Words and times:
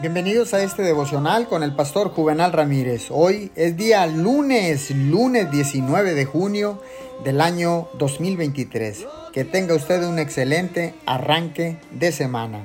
Bienvenidos 0.00 0.54
a 0.54 0.62
este 0.62 0.82
devocional 0.82 1.48
con 1.48 1.64
el 1.64 1.74
pastor 1.74 2.10
Juvenal 2.10 2.52
Ramírez. 2.52 3.08
Hoy 3.10 3.50
es 3.56 3.76
día 3.76 4.06
lunes, 4.06 4.92
lunes 4.92 5.50
19 5.50 6.14
de 6.14 6.24
junio 6.24 6.80
del 7.24 7.40
año 7.40 7.88
2023. 7.98 9.06
Que 9.32 9.44
tenga 9.44 9.74
usted 9.74 10.04
un 10.04 10.20
excelente 10.20 10.94
arranque 11.04 11.78
de 11.90 12.12
semana. 12.12 12.64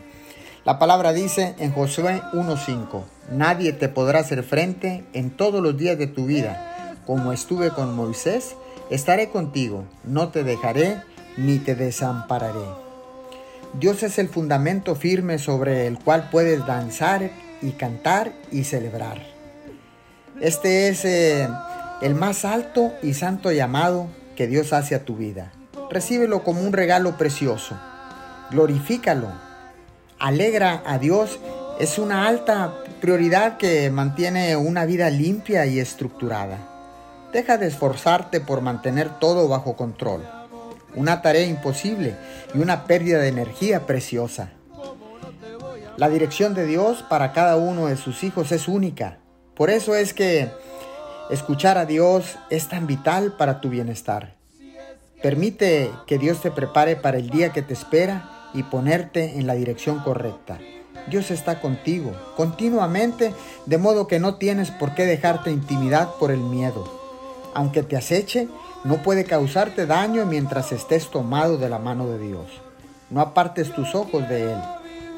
La 0.63 0.77
palabra 0.77 1.11
dice 1.11 1.55
en 1.57 1.71
Josué 1.71 2.21
1.5, 2.33 3.01
nadie 3.31 3.73
te 3.73 3.89
podrá 3.89 4.19
hacer 4.19 4.43
frente 4.43 5.03
en 5.13 5.31
todos 5.31 5.63
los 5.63 5.75
días 5.75 5.97
de 5.97 6.05
tu 6.05 6.27
vida. 6.27 6.99
Como 7.07 7.33
estuve 7.33 7.71
con 7.71 7.95
Moisés, 7.95 8.55
estaré 8.91 9.29
contigo, 9.29 9.85
no 10.03 10.29
te 10.29 10.43
dejaré 10.43 11.01
ni 11.35 11.57
te 11.57 11.73
desampararé. 11.73 12.92
Dios 13.79 14.03
es 14.03 14.19
el 14.19 14.29
fundamento 14.29 14.93
firme 14.93 15.39
sobre 15.39 15.87
el 15.87 15.97
cual 15.97 16.29
puedes 16.29 16.63
danzar 16.67 17.31
y 17.59 17.71
cantar 17.71 18.31
y 18.51 18.65
celebrar. 18.65 19.19
Este 20.39 20.89
es 20.89 21.03
eh, 21.05 21.47
el 22.01 22.13
más 22.13 22.45
alto 22.45 22.93
y 23.01 23.15
santo 23.15 23.51
llamado 23.51 24.07
que 24.35 24.45
Dios 24.45 24.73
hace 24.73 24.93
a 24.93 25.05
tu 25.05 25.15
vida. 25.15 25.51
Recíbelo 25.89 26.43
como 26.43 26.61
un 26.61 26.71
regalo 26.71 27.17
precioso. 27.17 27.75
Glorifícalo. 28.51 29.29
Alegra 30.19 30.83
a 30.85 30.99
Dios. 30.99 31.39
Es 31.79 31.97
una 31.97 32.27
alta 32.27 32.75
prioridad 33.01 33.57
que 33.57 33.89
mantiene 33.89 34.55
una 34.55 34.85
vida 34.85 35.09
limpia 35.09 35.65
y 35.65 35.79
estructurada. 35.79 36.59
Deja 37.33 37.57
de 37.57 37.67
esforzarte 37.67 38.39
por 38.39 38.61
mantener 38.61 39.17
todo 39.17 39.47
bajo 39.47 39.75
control 39.75 40.21
una 40.95 41.21
tarea 41.21 41.45
imposible 41.45 42.15
y 42.53 42.59
una 42.59 42.85
pérdida 42.85 43.19
de 43.19 43.29
energía 43.29 43.85
preciosa. 43.85 44.51
La 45.97 46.09
dirección 46.09 46.53
de 46.53 46.65
Dios 46.65 47.03
para 47.07 47.33
cada 47.33 47.55
uno 47.55 47.87
de 47.87 47.97
sus 47.97 48.23
hijos 48.23 48.51
es 48.51 48.67
única. 48.67 49.19
Por 49.55 49.69
eso 49.69 49.95
es 49.95 50.13
que 50.13 50.49
escuchar 51.29 51.77
a 51.77 51.85
Dios 51.85 52.37
es 52.49 52.67
tan 52.67 52.87
vital 52.87 53.33
para 53.37 53.61
tu 53.61 53.69
bienestar. 53.69 54.35
Permite 55.21 55.91
que 56.07 56.17
Dios 56.17 56.41
te 56.41 56.51
prepare 56.51 56.95
para 56.95 57.17
el 57.17 57.29
día 57.29 57.53
que 57.53 57.61
te 57.61 57.73
espera 57.73 58.49
y 58.53 58.63
ponerte 58.63 59.37
en 59.37 59.47
la 59.47 59.53
dirección 59.53 59.99
correcta. 59.99 60.59
Dios 61.07 61.31
está 61.31 61.59
contigo 61.59 62.11
continuamente, 62.35 63.33
de 63.65 63.77
modo 63.77 64.07
que 64.07 64.19
no 64.19 64.35
tienes 64.35 64.71
por 64.71 64.95
qué 64.95 65.05
dejarte 65.05 65.51
intimidad 65.51 66.09
por 66.19 66.31
el 66.31 66.39
miedo. 66.39 67.02
Aunque 67.53 67.83
te 67.83 67.95
aceche, 67.95 68.47
no 68.83 69.01
puede 69.03 69.25
causarte 69.25 69.85
daño 69.85 70.25
mientras 70.25 70.71
estés 70.71 71.09
tomado 71.09 71.57
de 71.57 71.69
la 71.69 71.79
mano 71.79 72.07
de 72.07 72.19
Dios. 72.19 72.47
No 73.09 73.21
apartes 73.21 73.73
tus 73.73 73.95
ojos 73.95 74.27
de 74.27 74.53
Él. 74.53 74.57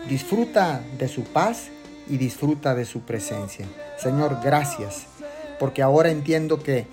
Disfruta 0.10 0.82
de 0.98 1.08
su 1.08 1.24
paz 1.24 1.70
y 2.08 2.18
disfruta 2.18 2.76
de 2.76 2.86
su 2.86 3.02
presencia. 3.02 3.66
Señor, 3.98 4.40
gracias, 4.44 5.08
porque 5.60 5.82
ahora 5.82 6.10
entiendo 6.10 6.62
que 6.62 6.88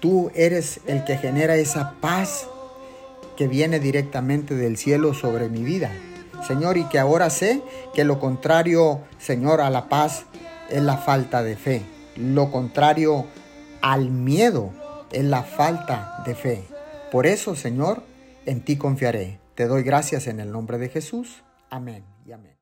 tú 0.00 0.30
eres 0.34 0.80
el 0.86 1.04
que 1.04 1.18
genera 1.18 1.56
esa 1.56 1.94
paz 2.00 2.48
que 3.36 3.46
viene 3.46 3.78
directamente 3.78 4.54
del 4.54 4.76
cielo 4.76 5.14
sobre 5.14 5.48
mi 5.48 5.62
vida. 5.62 5.92
Señor, 6.46 6.76
y 6.76 6.84
que 6.84 6.98
ahora 6.98 7.30
sé 7.30 7.62
que 7.94 8.04
lo 8.04 8.18
contrario, 8.18 9.00
Señor, 9.18 9.60
a 9.60 9.70
la 9.70 9.88
paz 9.88 10.24
es 10.70 10.82
la 10.82 10.96
falta 10.96 11.42
de 11.42 11.56
fe. 11.56 11.82
Lo 12.16 12.50
contrario 12.50 13.26
al 13.82 14.10
miedo 14.10 14.72
es 15.12 15.24
la 15.24 15.42
falta 15.42 16.22
de 16.24 16.34
fe. 16.34 16.64
Por 17.10 17.26
eso, 17.26 17.54
Señor, 17.56 18.02
en 18.46 18.60
ti 18.60 18.76
confiaré. 18.76 19.40
Te 19.54 19.66
doy 19.66 19.82
gracias 19.82 20.26
en 20.26 20.40
el 20.40 20.52
nombre 20.52 20.78
de 20.78 20.88
Jesús. 20.88 21.42
Amén 21.70 22.04
y 22.26 22.32
amén. 22.32 22.54